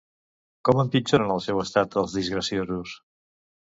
Com 0.69 0.81
empitjoren 0.85 1.35
el 1.35 1.43
seu 1.51 1.63
estat 1.67 2.01
els 2.05 2.19
disgraciosos? 2.23 3.01